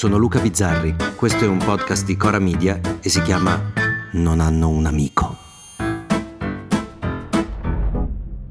[0.00, 3.70] sono Luca Bizzarri, questo è un podcast di Cora Media e si chiama
[4.12, 5.36] Non hanno un amico.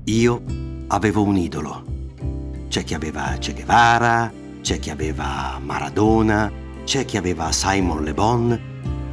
[0.03, 0.43] Io
[0.89, 1.83] avevo un idolo.
[2.67, 4.31] C'è chi aveva Che Guevara,
[4.61, 6.51] c'è chi aveva Maradona,
[6.83, 8.59] c'è chi aveva Simon Le Bon.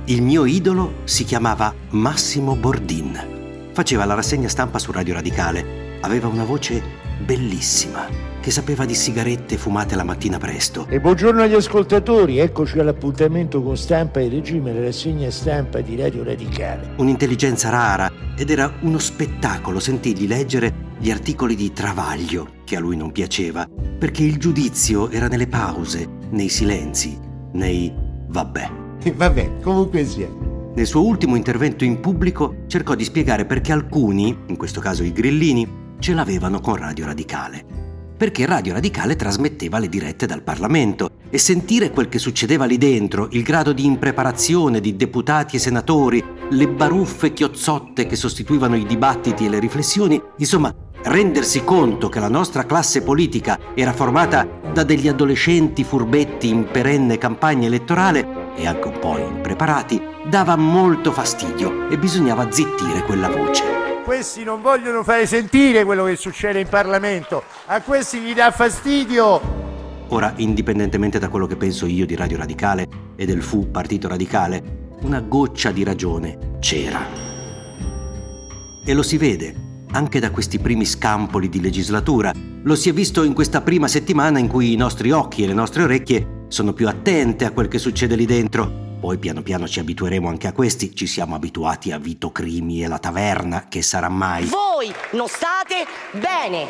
[0.04, 3.70] Il mio idolo si chiamava Massimo Bordin.
[3.72, 6.00] Faceva la rassegna stampa su Radio Radicale.
[6.02, 10.86] Aveva una voce bellissima che sapeva di sigarette fumate la mattina presto.
[10.88, 16.22] E buongiorno agli ascoltatori, eccoci all'appuntamento con Stampa e Regime, la rassegna stampa di Radio
[16.22, 16.92] Radicale.
[16.98, 22.96] Un'intelligenza rara ed era uno spettacolo sentirgli leggere gli articoli di Travaglio, che a lui
[22.96, 27.18] non piaceva, perché il giudizio era nelle pause, nei silenzi,
[27.54, 27.92] nei
[28.28, 28.70] vabbè.
[29.02, 30.28] E vabbè, comunque sia.
[30.72, 35.10] Nel suo ultimo intervento in pubblico cercò di spiegare perché alcuni, in questo caso i
[35.10, 41.38] grillini, ce l'avevano con Radio Radicale perché Radio Radicale trasmetteva le dirette dal Parlamento e
[41.38, 46.68] sentire quel che succedeva lì dentro, il grado di impreparazione di deputati e senatori, le
[46.68, 52.64] baruffe chiozzotte che sostituivano i dibattiti e le riflessioni, insomma, rendersi conto che la nostra
[52.64, 58.98] classe politica era formata da degli adolescenti furbetti in perenne campagna elettorale e anche un
[58.98, 65.82] po' impreparati, dava molto fastidio e bisognava zittire quella voce questi non vogliono fare sentire
[65.82, 69.64] quello che succede in Parlamento, a questi gli dà fastidio.
[70.10, 74.94] Ora, indipendentemente da quello che penso io di Radio Radicale e del fu Partito Radicale,
[75.00, 77.00] una goccia di ragione c'era.
[78.84, 82.32] E lo si vede anche da questi primi scampoli di legislatura.
[82.62, 85.54] Lo si è visto in questa prima settimana in cui i nostri occhi e le
[85.54, 89.78] nostre orecchie sono più attente a quel che succede lì dentro poi piano piano ci
[89.78, 94.08] abitueremo anche a questi, ci siamo abituati a Vito Crimi e la taverna, che sarà
[94.08, 94.46] mai.
[94.46, 96.66] Voi non state bene!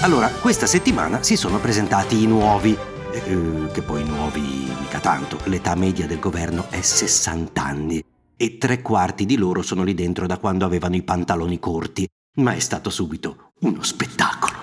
[0.00, 2.74] Allora, questa settimana si sono presentati i nuovi,
[3.12, 4.40] eh, che poi nuovi
[4.80, 8.02] mica tanto, l'età media del governo è 60 anni
[8.34, 12.54] e tre quarti di loro sono lì dentro da quando avevano i pantaloni corti, ma
[12.54, 14.56] è stato subito uno spettacolo.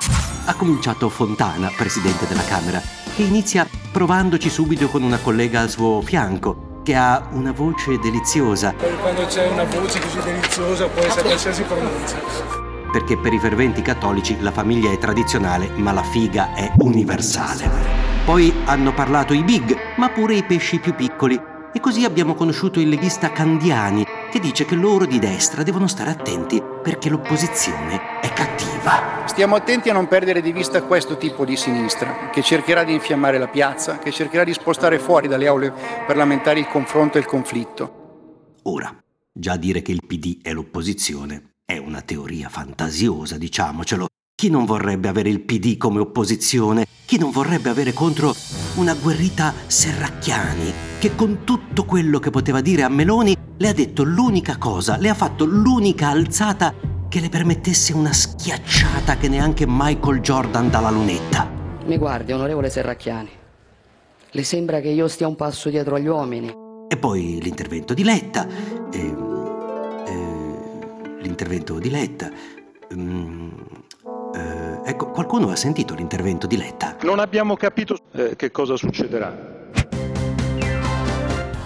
[0.46, 6.02] Ha cominciato Fontana, presidente della Camera, che inizia provandoci subito con una collega al suo
[6.02, 8.74] fianco, che ha una voce deliziosa.
[8.74, 12.18] Poi quando c'è una voce così deliziosa può essere qualsiasi pronuncia.
[12.92, 17.70] Perché per i ferventi cattolici la famiglia è tradizionale, ma la figa è universale.
[18.26, 21.40] Poi hanno parlato i big, ma pure i pesci più piccoli.
[21.72, 26.10] E così abbiamo conosciuto il leghista Candiani, che dice che loro di destra devono stare
[26.10, 29.26] attenti perché l'opposizione è cattiva.
[29.26, 33.40] Stiamo attenti a non perdere di vista questo tipo di sinistra, che cercherà di infiammare
[33.40, 35.74] la piazza, che cercherà di spostare fuori dalle aule
[36.06, 38.54] parlamentari il confronto e il conflitto.
[38.66, 38.96] Ora,
[39.32, 44.06] già dire che il PD è l'opposizione è una teoria fantasiosa, diciamocelo.
[44.46, 46.86] Chi non vorrebbe avere il PD come opposizione?
[47.04, 48.32] Chi non vorrebbe avere contro
[48.76, 54.04] una guerrita Serracchiani, che con tutto quello che poteva dire a Meloni le ha detto
[54.04, 56.76] l'unica cosa, le ha fatto l'unica alzata
[57.10, 61.50] che le permettesse una schiacciata che neanche Michael Jordan dalla lunetta.
[61.86, 63.30] Mi guardi, onorevole Serracchiani.
[64.30, 66.54] Le sembra che io stia un passo dietro agli uomini?
[66.88, 68.48] E poi l'intervento di Letta.
[68.92, 69.16] E,
[70.06, 70.14] e,
[71.24, 72.30] l'intervento di Letta.
[72.94, 73.50] Mm,
[74.36, 76.98] eh, ecco, qualcuno ha sentito l'intervento di Letta?
[77.04, 79.54] Non abbiamo capito eh, che cosa succederà.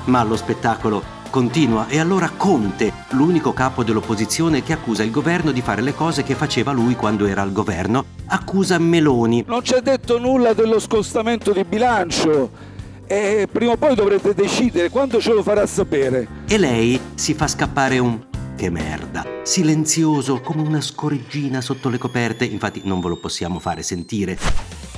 [0.06, 5.62] Ma lo spettacolo continua e allora Conte, l'unico capo dell'opposizione che accusa il governo di
[5.62, 9.44] fare le cose che faceva lui quando era al governo, accusa Meloni.
[9.48, 12.68] Non c'è detto nulla dello scostamento di bilancio.
[13.12, 16.28] E prima o poi dovrete decidere quando ce lo farà sapere.
[16.48, 18.29] E lei si fa scappare un
[18.60, 23.84] che merda, silenzioso come una scorreggina sotto le coperte, infatti non ve lo possiamo fare
[23.84, 24.38] sentire.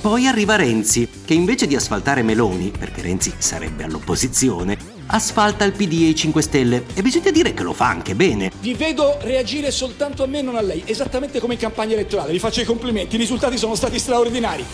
[0.00, 5.92] Poi arriva Renzi, che invece di asfaltare Meloni, perché Renzi sarebbe all'opposizione, asfalta il PD
[5.92, 8.50] e i 5 Stelle e bisogna dire che lo fa anche bene.
[8.60, 12.32] Vi vedo reagire soltanto a me, non a lei, esattamente come in campagna elettorale.
[12.32, 14.64] Vi faccio i complimenti, i risultati sono stati straordinari.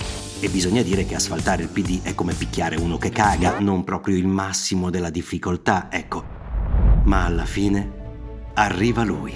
[0.41, 4.17] E bisogna dire che asfaltare il PD è come picchiare uno che caga, non proprio
[4.17, 6.25] il massimo della difficoltà, ecco.
[7.05, 7.98] Ma alla fine
[8.59, 9.35] arriva lui.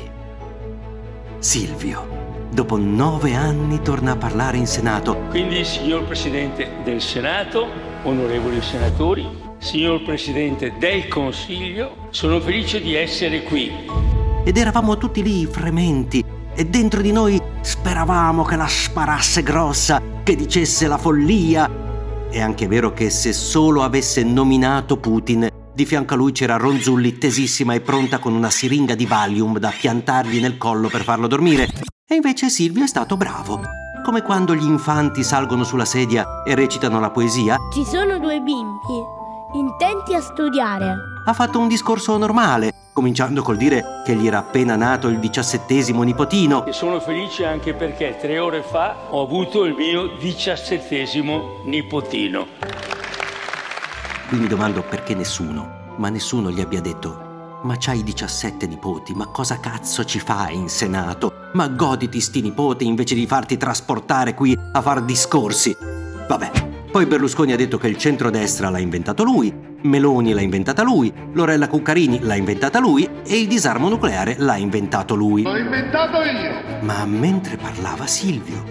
[1.39, 2.21] Silvio.
[2.51, 5.17] Dopo nove anni torna a parlare in Senato.
[5.31, 7.67] Quindi, signor Presidente del Senato,
[8.03, 9.27] onorevoli senatori,
[9.59, 13.71] signor Presidente del Consiglio, sono felice di essere qui.
[14.45, 16.23] Ed eravamo tutti lì frementi
[16.55, 21.71] e dentro di noi speravamo che la sparasse grossa, che dicesse la follia.
[22.29, 27.19] È anche vero che se solo avesse nominato Putin, di fianco a lui c'era Ronzulli
[27.19, 31.69] tesissima e pronta con una siringa di Valium da piantargli nel collo per farlo dormire.
[32.07, 33.61] E invece Silvio è stato bravo.
[34.05, 39.21] Come quando gli infanti salgono sulla sedia e recitano la poesia, Ci sono due bimbi
[39.55, 40.97] intenti a studiare.
[41.27, 46.03] ha fatto un discorso normale, cominciando col dire che gli era appena nato il diciassettesimo
[46.03, 46.65] nipotino.
[46.67, 52.47] E sono felice anche perché tre ore fa ho avuto il mio diciassettesimo nipotino.
[54.33, 59.27] Qui mi domando perché nessuno, ma nessuno gli abbia detto ma c'hai 17 nipoti, ma
[59.27, 61.51] cosa cazzo ci fai in Senato?
[61.53, 65.77] Ma goditi sti nipoti invece di farti trasportare qui a far discorsi.
[65.79, 66.51] Vabbè,
[66.91, 71.69] poi Berlusconi ha detto che il centrodestra l'ha inventato lui, Meloni l'ha inventata lui, Lorella
[71.69, 75.43] Cuccarini l'ha inventata lui e il disarmo nucleare l'ha inventato lui.
[75.43, 76.81] L'ho inventato io!
[76.81, 78.65] Ma mentre parlava Silvio,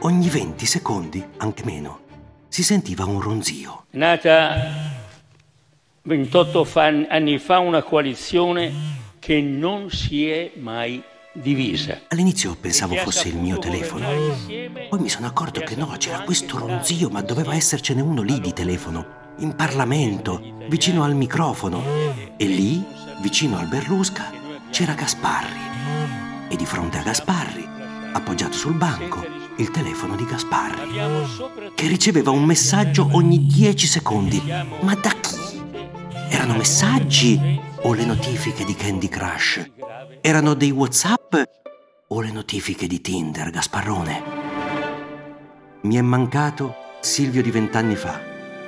[0.00, 2.00] ogni 20 secondi, anche meno,
[2.48, 3.84] si sentiva un ronzio.
[3.92, 4.93] Nata
[6.06, 8.70] 28 fa- anni fa una coalizione
[9.18, 11.02] che non si è mai
[11.32, 12.02] divisa.
[12.08, 14.06] All'inizio pensavo fosse il mio telefono,
[14.90, 18.52] poi mi sono accorto che no, c'era questo ronzio, ma doveva essercene uno lì di
[18.52, 21.82] telefono, in Parlamento, vicino al microfono.
[22.36, 22.84] E lì,
[23.22, 24.30] vicino al Berlusca,
[24.68, 26.48] c'era Gasparri.
[26.50, 27.66] E di fronte a Gasparri,
[28.12, 29.24] appoggiato sul banco,
[29.56, 34.42] il telefono di Gasparri, che riceveva un messaggio ogni 10 secondi.
[34.80, 35.23] Ma da?
[36.34, 39.70] Erano messaggi o le notifiche di Candy Crush?
[40.20, 41.32] Erano dei WhatsApp
[42.08, 44.22] o le notifiche di Tinder, Gasparrone?
[45.82, 48.20] Mi è mancato Silvio di vent'anni fa,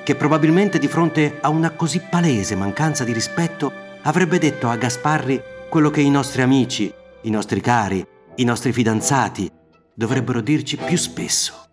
[0.05, 3.73] che probabilmente di fronte a una così palese mancanza di rispetto
[4.03, 9.51] avrebbe detto a Gasparri quello che i nostri amici, i nostri cari, i nostri fidanzati
[9.93, 11.67] dovrebbero dirci più spesso.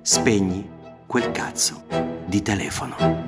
[0.00, 0.64] Spegni
[1.08, 1.86] quel cazzo
[2.24, 3.27] di telefono.